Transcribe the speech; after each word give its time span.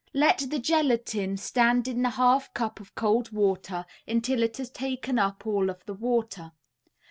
Let 0.15 0.45
the 0.49 0.57
gelatine 0.57 1.37
stand 1.37 1.87
in 1.87 2.01
the 2.01 2.09
half 2.09 2.51
cup 2.55 2.79
of 2.79 2.95
cold 2.95 3.31
water 3.31 3.85
until 4.07 4.41
it 4.41 4.57
has 4.57 4.71
taken 4.71 5.19
up 5.19 5.45
all 5.45 5.69
of 5.69 5.85
the 5.85 5.93
water. 5.93 6.53